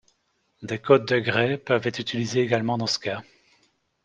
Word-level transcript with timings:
Des 0.63 0.79
codes 0.79 1.05
de 1.07 1.19
Gray 1.19 1.59
peuvent 1.59 1.85
être 1.85 1.99
utilisés 1.99 2.41
également 2.41 2.79
dans 2.79 2.87
ce 2.87 2.97
cas. 2.97 3.21